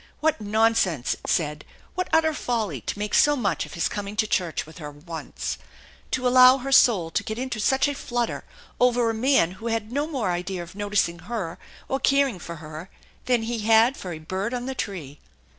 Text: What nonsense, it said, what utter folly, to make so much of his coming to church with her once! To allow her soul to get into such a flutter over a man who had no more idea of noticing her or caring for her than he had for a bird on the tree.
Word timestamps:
What 0.19 0.41
nonsense, 0.41 1.13
it 1.13 1.27
said, 1.29 1.63
what 1.93 2.09
utter 2.11 2.33
folly, 2.33 2.81
to 2.81 2.97
make 2.97 3.13
so 3.13 3.35
much 3.35 3.67
of 3.67 3.75
his 3.75 3.87
coming 3.87 4.15
to 4.15 4.25
church 4.25 4.65
with 4.65 4.79
her 4.79 4.89
once! 4.89 5.59
To 6.09 6.27
allow 6.27 6.57
her 6.57 6.71
soul 6.71 7.11
to 7.11 7.21
get 7.23 7.37
into 7.37 7.59
such 7.59 7.87
a 7.87 7.93
flutter 7.93 8.43
over 8.79 9.11
a 9.11 9.13
man 9.13 9.51
who 9.51 9.67
had 9.67 9.91
no 9.91 10.07
more 10.07 10.31
idea 10.31 10.63
of 10.63 10.73
noticing 10.73 11.19
her 11.29 11.59
or 11.87 11.99
caring 11.99 12.39
for 12.39 12.55
her 12.55 12.89
than 13.25 13.43
he 13.43 13.59
had 13.59 13.95
for 13.95 14.11
a 14.11 14.17
bird 14.17 14.55
on 14.55 14.65
the 14.65 14.73
tree. 14.73 15.19